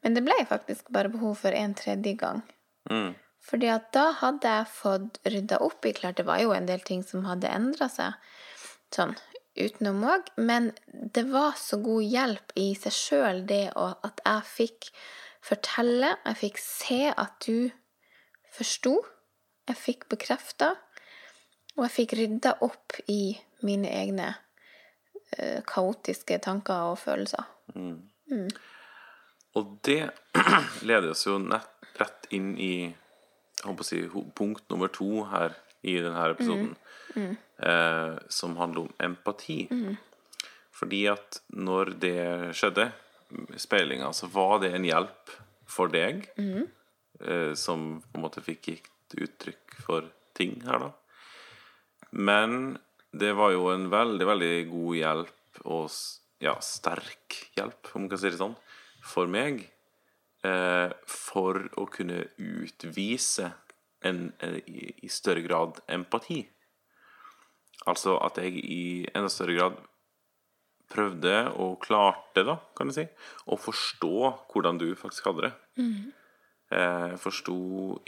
Men 0.04 0.16
det 0.16 0.24
ble 0.26 0.36
faktisk 0.48 0.88
bare 0.92 1.12
behov 1.12 1.38
for 1.40 1.56
en 1.56 1.74
tredje 1.76 2.14
gang. 2.20 2.42
Mm. 2.90 3.14
Fordi 3.48 3.70
at 3.72 3.88
da 3.96 4.10
hadde 4.20 4.52
jeg 4.52 4.72
fått 4.74 5.20
rydda 5.24 5.60
opp 5.64 5.86
i 5.88 5.94
Klart 5.96 6.18
det 6.20 6.26
var 6.28 6.42
jo 6.42 6.52
en 6.52 6.68
del 6.68 6.82
ting 6.84 7.00
som 7.06 7.24
hadde 7.24 7.48
endra 7.48 7.88
seg, 7.92 8.16
sånn 8.92 9.14
utenom 9.66 10.04
òg, 10.08 10.30
men 10.40 10.70
det 10.86 11.26
var 11.30 11.56
så 11.60 11.80
god 11.82 12.06
hjelp 12.06 12.54
i 12.60 12.70
seg 12.78 12.94
sjøl, 12.94 13.42
det 13.48 13.64
at 13.76 14.22
jeg 14.24 14.46
fikk 14.50 14.90
fortelle, 15.44 16.14
jeg 16.26 16.38
fikk 16.40 16.60
se 16.62 17.00
at 17.10 17.36
du 17.46 17.70
forsto, 18.54 18.98
jeg 19.70 19.78
fikk 19.78 20.08
bekrefta, 20.12 20.74
og 21.76 21.84
jeg 21.86 21.94
fikk 21.96 22.16
rydda 22.18 22.56
opp 22.66 22.98
i 23.08 23.36
mine 23.64 23.90
egne 23.92 24.32
uh, 24.32 25.60
kaotiske 25.68 26.40
tanker 26.44 26.92
og 26.92 26.98
følelser. 27.00 27.46
Og 29.58 29.76
det 29.86 30.02
leder 30.88 31.12
oss 31.12 31.26
jo 31.26 31.38
nett, 31.42 31.70
rett 32.00 32.28
inn 32.34 32.54
i 32.58 32.74
jeg 33.60 33.68
håper 33.68 33.84
å 33.84 33.86
si, 33.86 33.98
punkt 34.36 34.70
nummer 34.72 34.88
to 34.88 35.26
her 35.28 35.52
i 35.82 35.96
denne 36.00 36.30
episoden, 36.30 36.74
Eh, 37.60 38.18
som 38.28 38.56
handler 38.56 38.80
om 38.86 38.92
empati. 38.98 39.66
Fordi 40.72 41.00
at 41.10 41.40
når 41.52 41.90
det 42.00 42.54
skjedde, 42.56 42.92
speilinga, 43.58 44.12
så 44.12 44.26
var 44.30 44.60
det 44.62 44.70
en 44.74 44.84
hjelp 44.84 45.34
for 45.66 45.88
deg, 45.92 46.28
eh, 47.20 47.52
som 47.54 48.00
på 48.00 48.18
en 48.18 48.24
måte 48.24 48.40
fikk 48.42 48.62
gitt 48.72 49.16
uttrykk 49.18 49.76
for 49.84 50.06
ting 50.34 50.62
her, 50.64 50.78
da. 50.78 50.92
Men 52.12 52.78
det 53.12 53.34
var 53.36 53.52
jo 53.52 53.68
en 53.74 53.90
veldig, 53.90 54.26
veldig 54.26 54.70
god 54.70 54.96
hjelp, 54.96 55.60
og 55.66 55.90
ja, 56.40 56.54
sterk 56.60 57.50
hjelp, 57.58 57.90
om 57.94 58.02
man 58.06 58.10
kan 58.10 58.18
si 58.18 58.30
det 58.30 58.38
sånn, 58.40 58.56
for 59.02 59.26
meg, 59.26 59.66
eh, 60.42 60.90
for 61.06 61.68
å 61.76 61.86
kunne 61.90 62.24
utvise 62.38 63.52
en, 64.06 64.32
en, 64.38 64.56
i, 64.66 64.90
i 65.04 65.08
større 65.12 65.42
grad 65.44 65.80
empati. 65.88 66.42
Altså 67.88 68.16
at 68.20 68.38
jeg 68.40 68.60
i 68.60 68.82
enda 69.14 69.30
større 69.32 69.56
grad 69.56 69.78
prøvde 70.90 71.34
og 71.62 71.78
klarte, 71.84 72.42
da, 72.46 72.56
kan 72.76 72.90
du 72.90 72.94
si, 72.96 73.06
å 73.46 73.58
forstå 73.60 74.16
hvordan 74.50 74.80
du 74.80 74.88
faktisk 74.98 75.30
hadde 75.30 75.46
det. 75.46 75.52
Eh, 76.70 77.14
forsto 77.18 77.60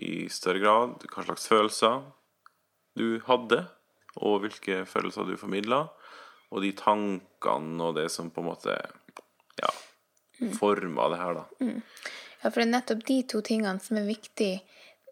i 0.02 0.26
større 0.30 0.62
grad 0.62 1.06
hva 1.10 1.24
slags 1.26 1.48
følelser 1.50 2.02
du 2.98 3.22
hadde, 3.26 3.62
og 4.20 4.42
hvilke 4.42 4.82
følelser 4.88 5.30
du 5.30 5.38
formidla, 5.40 5.86
og 6.52 6.60
de 6.64 6.74
tankene 6.76 7.86
og 7.86 7.96
det 7.96 8.10
som 8.12 8.28
på 8.30 8.42
en 8.42 8.50
måte 8.50 8.74
ja, 9.62 9.70
forma 10.58 11.08
det 11.12 11.22
her, 11.22 11.40
da. 11.40 11.72
Ja, 12.42 12.50
for 12.50 12.58
det 12.58 12.66
er 12.66 12.74
nettopp 12.74 13.04
de 13.08 13.18
to 13.30 13.40
tingene 13.46 13.80
som 13.80 13.98
er 14.00 14.10
viktig 14.10 14.52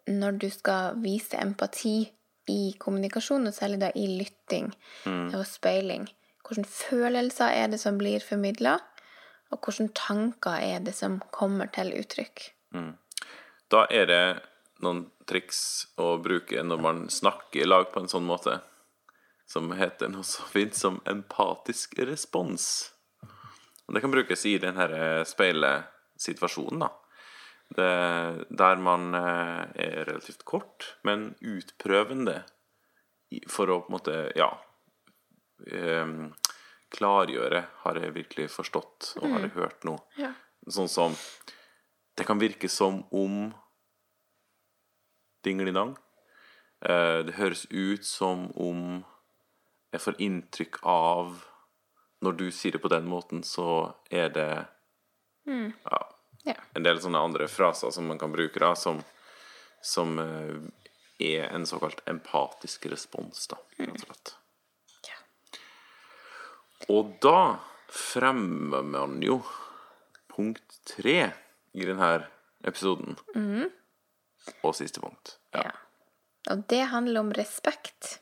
når 0.07 0.37
du 0.41 0.49
skal 0.49 0.97
vise 1.03 1.37
empati 1.37 2.11
i 2.49 2.73
kommunikasjon, 2.79 3.47
og 3.47 3.53
særlig 3.53 3.81
da 3.83 3.91
i 3.95 4.07
lytting 4.19 4.71
og 5.07 5.45
speiling. 5.47 6.07
Hvilke 6.47 6.67
følelser 6.67 7.53
er 7.55 7.69
det 7.71 7.79
som 7.79 7.99
blir 7.99 8.23
formidla, 8.25 8.79
og 9.51 9.59
hvilke 9.61 9.93
tanker 9.95 10.57
er 10.59 10.79
det 10.83 10.95
som 10.97 11.19
kommer 11.31 11.69
til 11.71 11.93
uttrykk. 11.99 12.49
Da 13.71 13.85
er 13.91 14.09
det 14.09 14.23
noen 14.83 15.05
triks 15.29 15.87
å 16.01 16.17
bruke 16.19 16.63
når 16.65 16.81
man 16.81 17.05
snakker 17.13 17.61
i 17.61 17.69
lag 17.69 17.91
på 17.93 18.01
en 18.01 18.09
sånn 18.11 18.27
måte, 18.27 18.57
som 19.47 19.71
heter 19.75 20.09
noe 20.11 20.25
så 20.27 20.43
fint 20.47 20.75
som 20.75 20.99
empatisk 21.07 21.99
respons. 22.07 22.91
Og 23.87 23.95
det 23.95 24.01
kan 24.03 24.11
brukes 24.11 24.45
i 24.47 24.57
denne 24.63 24.87
speilesituasjonen, 25.27 26.83
da. 26.85 26.89
Det, 27.71 28.45
der 28.49 28.81
man 28.83 29.13
eh, 29.15 29.61
er 29.79 30.05
relativt 30.09 30.43
kort, 30.45 30.97
men 31.07 31.31
utprøvende 31.39 32.41
for 33.47 33.71
å 33.71 33.79
på 33.85 33.91
en 33.91 33.95
måte, 33.95 34.15
ja 34.35 34.49
eh, 35.71 36.09
Klargjøre 36.91 37.61
Har 37.85 37.99
jeg 38.01 38.15
virkelig 38.17 38.49
forstått, 38.51 39.13
og 39.21 39.29
har 39.31 39.45
jeg 39.45 39.53
hørt 39.55 39.85
noe? 39.87 40.03
Ja. 40.19 40.33
Sånn 40.67 40.91
som 40.91 41.15
Det 42.17 42.27
kan 42.27 42.41
virke 42.41 42.67
som 42.69 43.05
om 43.15 43.53
Dingelidang. 45.41 45.95
Eh, 46.83 47.23
det 47.25 47.37
høres 47.39 47.63
ut 47.71 48.05
som 48.05 48.49
om 48.59 48.99
jeg 49.91 50.03
får 50.03 50.19
inntrykk 50.21 50.81
av 50.83 51.39
Når 52.21 52.37
du 52.37 52.45
sier 52.51 52.75
det 52.75 52.83
på 52.83 52.91
den 52.91 53.07
måten, 53.09 53.41
så 53.47 53.95
er 54.11 54.29
det 54.29 54.51
ja, 55.47 56.01
Ja. 56.43 56.55
en 56.73 56.83
del 56.83 57.01
sånne 57.01 57.19
andre 57.21 57.47
fraser 57.51 57.91
som 57.93 58.07
man 58.09 58.19
kan 58.19 58.31
bruke, 58.33 58.59
da, 58.59 58.71
som, 58.75 59.03
som 59.81 60.15
eh, 60.19 60.55
er 61.21 61.51
en 61.53 61.67
såkalt 61.69 62.01
empatisk 62.09 62.87
respons, 62.89 63.45
da, 63.51 63.59
rett 63.77 63.93
og 63.93 64.05
slett. 64.07 64.33
Ja. 65.09 65.19
Og 66.95 67.13
da 67.21 67.43
fremmer 67.91 68.81
man 68.87 69.19
jo 69.21 69.41
punkt 70.31 70.79
tre 70.87 71.19
i 71.77 71.85
denne 71.85 72.11
episoden. 72.65 73.19
Og 74.65 74.75
siste 74.75 75.03
punkt. 75.03 75.37
Ja. 75.53 75.67
Ja. 75.69 75.77
Og 76.49 76.63
det 76.71 76.81
handler 76.89 77.21
om 77.21 77.33
respekt. 77.37 78.17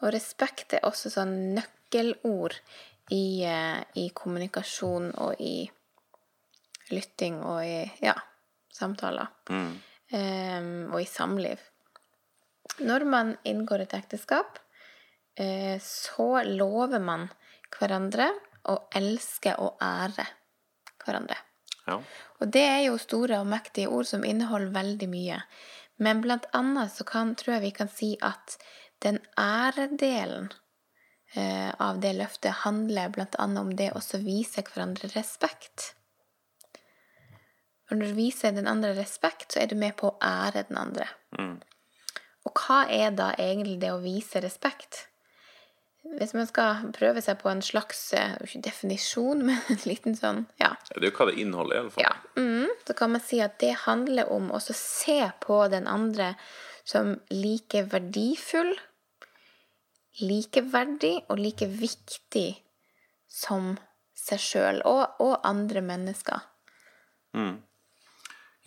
Og 0.00 0.12
respekt 0.14 0.72
er 0.72 0.86
også 0.88 1.10
sånn 1.12 1.34
nøkkelord 1.58 2.56
i, 3.12 3.44
eh, 3.44 3.82
i 4.00 4.08
kommunikasjon 4.14 5.10
og 5.18 5.40
i 5.40 5.68
lytting 6.94 7.40
og 7.42 7.62
i 7.64 7.82
ja, 8.04 8.14
samtaler. 8.74 9.30
Em, 10.14 10.88
og 10.92 11.00
i 11.02 11.08
samliv. 11.08 11.60
Når 12.78 13.04
man 13.08 13.34
inngår 13.48 13.84
et 13.84 13.96
ekteskap, 13.98 14.60
uh, 15.40 15.76
så 15.82 16.28
lover 16.46 17.02
man 17.02 17.26
hverandre 17.74 18.30
å 18.68 18.78
elske 18.96 19.54
og 19.60 19.80
ære 19.82 20.26
hverandre. 21.02 21.36
Ja. 21.88 21.98
Og 22.40 22.52
det 22.52 22.64
er 22.68 22.80
jo 22.86 23.00
store 23.00 23.40
og 23.42 23.48
mektige 23.48 23.90
ord 23.92 24.08
som 24.08 24.24
inneholder 24.26 24.74
veldig 24.74 25.08
mye. 25.10 25.40
Men 25.98 26.22
blant 26.22 26.46
annet 26.54 26.92
så 26.94 27.06
kan, 27.08 27.34
tror 27.34 27.56
jeg 27.56 27.64
vi 27.66 27.74
kan 27.80 27.90
si 27.90 28.10
at 28.22 28.58
den 29.02 29.18
æredelen 29.40 30.50
eh, 31.34 31.70
av 31.78 32.00
det 32.02 32.14
løftet 32.18 32.62
handler 32.64 33.14
blant 33.14 33.38
annet 33.40 33.64
om 33.64 33.72
det 33.78 33.90
å 33.96 34.02
vise 34.22 34.62
hverandre 34.66 35.10
respekt. 35.14 35.94
Og 37.88 37.96
når 37.96 38.10
du 38.12 38.18
viser 38.18 38.52
den 38.52 38.68
andre 38.68 38.92
respekt, 38.98 39.52
så 39.52 39.62
er 39.62 39.70
du 39.70 39.76
med 39.80 39.96
på 39.96 40.10
å 40.10 40.18
ære 40.24 40.66
den 40.68 40.80
andre. 40.80 41.08
Og 42.48 42.64
hva 42.64 42.82
er 42.92 43.14
da 43.16 43.32
egentlig 43.40 43.78
det 43.82 43.92
å 43.92 44.02
vise 44.02 44.42
respekt? 44.44 45.06
Hvis 46.08 46.32
man 46.32 46.46
skal 46.48 46.86
prøve 46.96 47.20
seg 47.20 47.40
på 47.42 47.50
en 47.50 47.60
slags 47.64 48.00
eh, 48.16 48.36
ikke 48.44 48.62
definisjon, 48.64 49.42
men 49.48 49.58
en 49.72 49.82
liten 49.88 50.16
sånn 50.16 50.44
ja, 50.60 50.72
Det 50.88 51.02
er 51.02 51.10
jo 51.10 51.16
hva 51.18 51.28
det 51.28 51.40
inneholder, 51.42 51.76
i 51.76 51.82
alle 51.82 51.94
fall. 51.96 52.06
ja. 52.06 52.14
Mm, 52.38 52.70
så 52.86 52.96
kan 52.96 53.12
man 53.12 53.24
si 53.24 53.40
at 53.44 53.58
det 53.60 53.74
handler 53.84 54.30
om 54.32 54.52
å 54.54 54.60
se 54.64 55.20
på 55.44 55.60
den 55.72 55.88
andre 55.90 56.32
som 56.88 57.18
like 57.28 57.82
verdifull, 57.92 58.72
likeverdig 60.24 61.18
og 61.28 61.40
like 61.42 61.68
viktig 61.68 62.48
som 63.28 63.74
seg 64.16 64.40
sjøl 64.42 64.80
og, 64.88 65.20
og 65.22 65.34
andre 65.46 65.82
mennesker. 65.84 66.46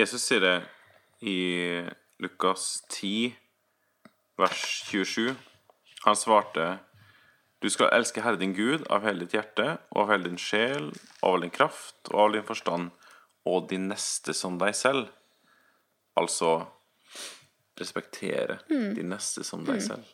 Jesus 0.02 0.24
sier 0.26 0.42
det 0.42 0.58
i 1.30 1.38
Lukas 2.24 2.80
10, 2.90 3.36
vers 4.42 4.62
27. 4.90 5.36
Han 6.08 6.18
svarte 6.18 6.80
Du 7.62 7.70
skal 7.70 7.92
elske 7.94 8.24
Herre 8.26 8.40
din 8.42 8.56
Gud 8.58 8.88
av 8.90 9.06
hele 9.06 9.28
ditt 9.28 9.36
hjerte 9.38 9.76
og 9.92 10.00
av 10.06 10.14
hele 10.16 10.32
din 10.32 10.42
sjel, 10.42 10.90
av 11.22 11.36
all 11.36 11.46
din 11.46 11.54
kraft 11.54 12.10
og 12.10 12.16
av 12.16 12.24
all 12.24 12.38
din 12.40 12.48
forstand, 12.48 12.90
og 13.46 13.68
de 13.70 13.78
neste 13.84 14.34
som 14.34 14.58
deg 14.62 14.74
selv. 14.80 15.12
Altså 16.18 16.56
respektere 17.78 18.58
de 18.70 19.06
neste 19.06 19.46
som 19.46 19.62
deg 19.68 19.84
selv. 19.86 20.10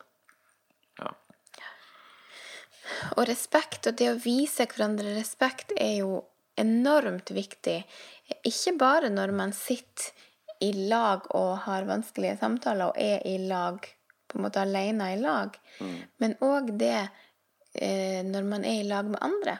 Ja. 1.00 1.14
Og 3.16 3.24
respekt, 3.30 3.88
og 3.88 3.96
det 4.00 4.12
å 4.12 4.20
vise 4.20 4.68
hverandre 4.68 5.16
respekt, 5.16 5.72
er 5.80 6.02
jo 6.02 6.26
enormt 6.58 7.32
viktig. 7.32 7.82
Ikke 8.48 8.74
bare 8.80 9.12
når 9.14 9.34
man 9.36 9.54
sitter 9.56 10.12
i 10.64 10.72
lag 10.90 11.28
og 11.38 11.52
har 11.68 11.86
vanskelige 11.90 12.40
samtaler 12.40 12.92
og 12.92 12.98
er 13.02 13.22
i 13.30 13.38
lag, 13.48 13.80
på 14.28 14.40
en 14.40 14.44
måte 14.48 14.64
alene 14.64 15.12
i 15.14 15.20
lag, 15.22 15.54
men 16.20 16.34
òg 16.44 16.74
det 16.82 16.98
eh, 17.78 18.24
når 18.26 18.48
man 18.50 18.66
er 18.66 18.82
i 18.82 18.88
lag 18.88 19.06
med 19.08 19.22
andre. 19.22 19.60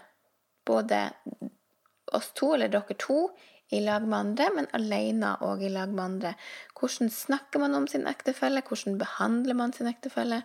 Både 0.68 1.06
oss 2.18 2.34
to, 2.36 2.54
eller 2.56 2.72
dere 2.72 2.98
to, 3.00 3.30
i 3.70 3.82
lag 3.84 4.06
med 4.08 4.18
andre, 4.20 4.48
men 4.56 4.70
alene 4.76 5.34
og 5.44 5.64
i 5.64 5.70
lag 5.72 5.92
med 5.92 6.04
andre. 6.04 6.34
Hvordan 6.80 7.12
snakker 7.12 7.60
man 7.60 7.76
om 7.76 7.88
sin 7.88 8.08
ektefelle? 8.08 8.64
Hvordan 8.64 8.98
behandler 9.00 9.58
man 9.60 9.74
sin 9.76 9.90
ektefelle? 9.92 10.44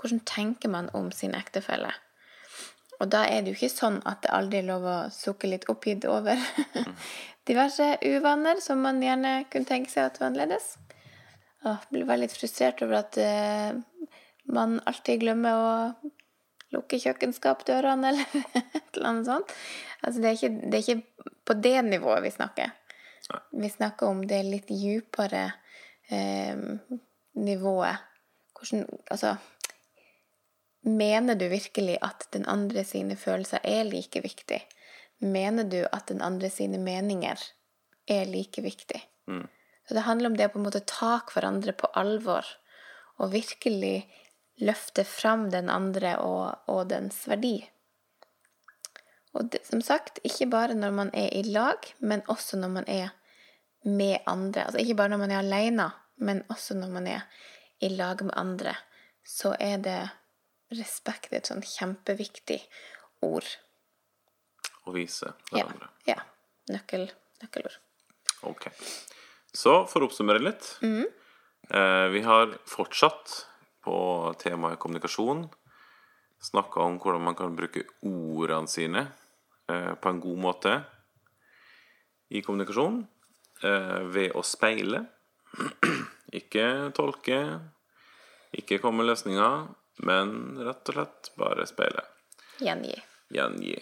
Hvordan 0.00 0.22
tenker 0.28 0.72
man 0.72 0.88
om 0.96 1.10
sin 1.12 1.36
ektefelle? 1.36 1.92
Og 3.02 3.10
da 3.10 3.24
er 3.26 3.42
det 3.42 3.52
jo 3.52 3.58
ikke 3.58 3.72
sånn 3.72 3.98
at 4.06 4.22
det 4.22 4.30
aldri 4.30 4.60
er 4.60 4.68
lov 4.68 4.86
å 4.86 4.96
sukke 5.10 5.50
litt 5.50 5.66
oppgitt 5.72 6.06
over 6.06 6.38
diverse 7.50 7.96
uvaner 8.06 8.62
som 8.62 8.82
man 8.84 9.02
gjerne 9.02 9.40
kunne 9.50 9.66
tenke 9.66 9.90
seg 9.90 10.06
at 10.06 10.20
var 10.20 10.30
annerledes. 10.30 10.76
Og 11.66 11.88
blir 11.90 12.06
veldig 12.06 12.28
frustrert 12.30 12.82
over 12.86 13.00
at 13.00 13.18
uh, 13.18 14.12
man 14.54 14.78
alltid 14.86 15.22
glemmer 15.22 15.58
å 15.58 15.72
lukke 16.72 17.00
kjøkkenskapdørene 17.02 18.08
eller 18.12 18.38
et 18.62 18.94
eller 18.94 19.10
annet 19.10 19.30
sånt. 19.30 19.56
Altså 20.02 20.22
det 20.22 20.30
er 20.30 20.38
ikke, 20.38 20.70
det 20.70 20.78
er 20.78 20.86
ikke 20.86 21.34
på 21.50 21.58
det 21.58 21.76
nivået 21.88 22.24
vi 22.24 22.34
snakker. 22.34 22.78
Vi 23.50 23.70
snakker 23.70 24.10
om 24.10 24.22
det 24.28 24.42
litt 24.46 24.70
djupere 24.70 25.44
eh, 26.10 26.58
nivået. 27.38 28.08
Hvordan 28.56 28.86
Altså 29.10 29.36
Mener 30.82 31.38
du 31.38 31.46
virkelig 31.48 31.98
at 32.02 32.26
den 32.34 32.46
andre 32.50 32.84
sine 32.84 33.16
følelser 33.16 33.62
er 33.62 33.84
like 33.86 34.20
viktig? 34.24 34.60
Mener 35.22 35.64
du 35.64 35.84
at 35.84 36.08
den 36.10 36.22
andre 36.22 36.50
sine 36.50 36.80
meninger 36.82 37.38
er 38.10 38.24
like 38.26 38.62
viktig? 38.62 38.98
Så 39.88 39.94
det 39.94 40.06
handler 40.06 40.30
om 40.30 40.36
det 40.36 40.48
å 40.48 40.54
på 40.54 40.58
en 40.58 40.66
måte 40.66 40.82
ta 40.86 41.20
hverandre 41.30 41.74
på 41.78 41.90
alvor 41.98 42.46
og 43.22 43.30
virkelig 43.34 44.08
løfte 44.62 45.04
fram 45.06 45.48
den 45.50 45.70
andre 45.70 46.16
og, 46.22 46.66
og 46.66 46.88
dens 46.90 47.22
verdi. 47.30 47.60
Og 49.32 49.48
det, 49.54 49.62
som 49.66 49.80
sagt, 49.80 50.18
ikke 50.26 50.50
bare 50.52 50.74
når 50.76 50.94
man 50.96 51.10
er 51.16 51.30
i 51.32 51.42
lag, 51.46 51.86
men 51.98 52.24
også 52.30 52.58
når 52.60 52.72
man 52.74 52.88
er 52.90 53.12
med 53.84 54.18
andre. 54.26 54.66
Altså 54.66 54.82
ikke 54.82 54.98
bare 54.98 55.14
når 55.14 55.22
man 55.24 55.30
er 55.32 55.40
alene, 55.40 55.88
men 56.16 56.42
også 56.52 56.76
når 56.78 56.90
man 56.92 57.06
er 57.06 57.22
i 57.80 57.88
lag 57.94 58.20
med 58.22 58.34
andre. 58.36 58.74
Så 59.24 59.54
er 59.58 59.78
det 59.82 60.00
respekt 60.78 61.32
er 61.32 61.42
et 61.42 61.50
sånn 61.50 61.64
kjempeviktig 61.66 62.60
ord. 63.26 63.48
Å 64.86 64.94
vise 64.94 65.34
hverandre. 65.50 65.90
ja. 66.08 66.18
Nøkkel, 66.70 67.08
nøkkelord. 67.42 67.74
Ok. 68.46 68.68
Så 69.52 69.82
for 69.90 70.02
å 70.02 70.08
oppsummere 70.08 70.42
litt. 70.42 70.68
Eh, 70.82 72.06
vi 72.14 72.22
har 72.22 72.54
fortsatt 72.70 73.34
på 73.82 73.96
temaet 74.38 74.78
kommunikasjon 74.82 75.48
snakka 76.42 76.82
om 76.82 76.98
hvordan 77.02 77.22
man 77.22 77.36
kan 77.38 77.54
bruke 77.56 77.84
ordene 78.06 78.70
sine 78.70 79.04
eh, 79.70 79.92
på 79.94 80.10
en 80.10 80.20
god 80.22 80.40
måte 80.42 80.76
i 82.32 82.42
kommunikasjon. 82.42 83.02
Eh, 83.62 84.00
ved 84.14 84.34
å 84.38 84.42
speile. 84.46 85.04
ikke 86.40 86.66
tolke. 86.96 87.42
Ikke 88.52 88.80
komme 88.82 89.02
med 89.02 89.12
løsninger, 89.12 89.68
men 89.98 90.58
rett 90.64 90.88
og 90.88 90.94
slett 90.96 91.30
bare 91.36 91.66
speile. 91.68 92.04
Gjengi. 92.62 92.94
Gjengi. 93.34 93.76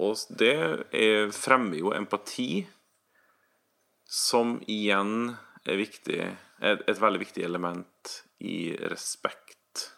Og 0.00 0.16
det 0.40 0.54
er, 0.96 1.30
fremmer 1.34 1.76
jo 1.82 1.92
empati, 1.92 2.66
som 4.10 4.56
igjen 4.66 5.36
er 5.68 5.76
viktig 5.78 6.18
et, 6.24 6.80
et 6.88 6.98
veldig 7.00 7.20
viktig 7.20 7.44
element 7.46 8.14
i 8.42 8.72
respekt 8.90 9.90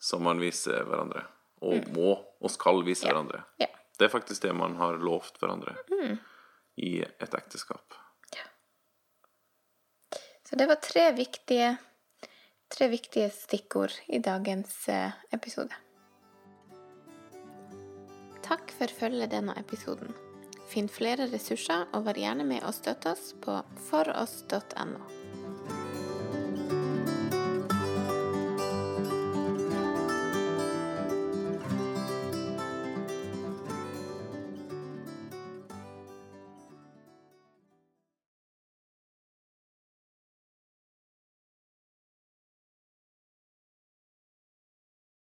som 0.00 0.24
man 0.24 0.40
viser 0.40 0.84
hverandre. 0.88 1.24
Og 1.62 1.88
må 1.94 2.12
og 2.40 2.50
skal 2.54 2.82
vise 2.86 3.04
Ja. 3.06 3.12
hverandre. 3.12 3.44
Ja. 3.60 3.68
Det 3.98 4.06
er 4.06 4.12
faktisk 4.14 4.42
det 4.42 4.54
man 4.54 4.76
har 4.78 4.98
lovt 5.02 5.38
hverandre 5.42 5.74
i 6.78 7.00
et 7.02 7.34
ekteskap. 7.34 7.94
Ja. 8.36 8.44
Så 10.48 10.56
det 10.56 10.68
var 10.70 10.78
tre 10.80 11.08
viktige, 11.12 11.72
tre 12.72 12.88
viktige 12.92 13.30
stikkord 13.34 13.94
i 14.06 14.20
dagens 14.22 14.88
eh, 14.92 15.12
episode. 15.34 15.74
Takk 18.44 18.72
for 18.78 18.92
følget 19.00 19.32
denne 19.34 19.56
episoden. 19.60 20.14
Finn 20.68 20.88
flere 20.92 21.28
ressurser, 21.32 21.86
og 21.96 22.06
vær 22.06 22.20
gjerne 22.20 22.44
med 22.48 22.64
og 22.64 22.76
støtt 22.76 23.08
oss 23.08 23.32
på 23.44 23.60
foross.no. 23.88 25.00